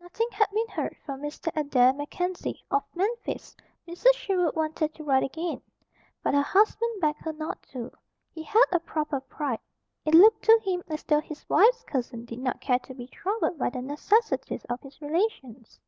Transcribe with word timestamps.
Nothing 0.00 0.26
had 0.32 0.50
been 0.52 0.66
heard 0.66 0.96
from 1.06 1.20
Mr. 1.22 1.52
Adair 1.54 1.92
MacKenzie, 1.92 2.64
of 2.68 2.82
Memphis. 2.96 3.54
Mrs. 3.86 4.12
Sherwood 4.14 4.56
wanted 4.56 4.92
to 4.94 5.04
write 5.04 5.22
again; 5.22 5.62
but 6.20 6.34
her 6.34 6.42
husband 6.42 7.00
begged 7.00 7.20
her 7.20 7.32
not 7.32 7.62
to. 7.70 7.92
He 8.34 8.42
had 8.42 8.64
a 8.72 8.80
proper 8.80 9.20
pride. 9.20 9.60
It 10.04 10.16
looked 10.16 10.42
to 10.46 10.60
him 10.64 10.82
as 10.88 11.04
though 11.04 11.20
his 11.20 11.48
wife's 11.48 11.84
cousin 11.84 12.24
did 12.24 12.40
not 12.40 12.60
care 12.60 12.80
to 12.80 12.94
be 12.94 13.06
troubled 13.06 13.56
by 13.56 13.70
the 13.70 13.80
necessities 13.82 14.64
of 14.64 14.80
his 14.80 15.00
relations. 15.00 15.78